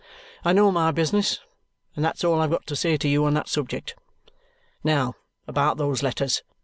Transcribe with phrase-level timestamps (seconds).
[0.43, 1.41] I know my business,
[1.95, 3.93] and that's all I've got to say to you on that subject.
[4.83, 5.13] Now
[5.47, 6.41] about those letters.